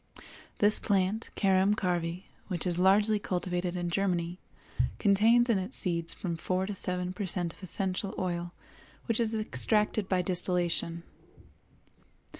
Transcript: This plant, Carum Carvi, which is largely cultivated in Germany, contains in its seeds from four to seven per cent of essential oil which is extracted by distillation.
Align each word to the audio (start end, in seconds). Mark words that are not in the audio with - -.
This 0.57 0.79
plant, 0.79 1.29
Carum 1.35 1.75
Carvi, 1.75 2.23
which 2.47 2.65
is 2.65 2.79
largely 2.79 3.19
cultivated 3.19 3.75
in 3.75 3.91
Germany, 3.91 4.39
contains 4.97 5.47
in 5.47 5.59
its 5.59 5.77
seeds 5.77 6.11
from 6.11 6.37
four 6.37 6.65
to 6.65 6.73
seven 6.73 7.13
per 7.13 7.27
cent 7.27 7.53
of 7.53 7.61
essential 7.61 8.15
oil 8.17 8.51
which 9.05 9.19
is 9.19 9.35
extracted 9.35 10.09
by 10.09 10.23
distillation. 10.23 11.03